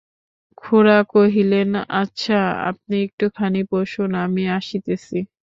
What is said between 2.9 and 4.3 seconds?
একটুখানি বসুন,